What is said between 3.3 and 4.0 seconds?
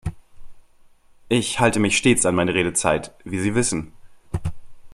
Sie wissen.